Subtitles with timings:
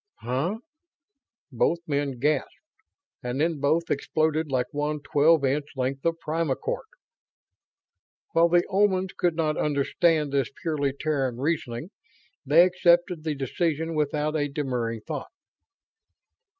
[0.21, 0.57] "Huh?"
[1.51, 2.51] Both men gasped
[3.21, 6.87] and then both exploded like one twelve inch length of primacord.
[8.31, 11.91] While the Omans could not understand this purely Terran reasoning,
[12.43, 15.29] they accepted the decision without a demurring thought.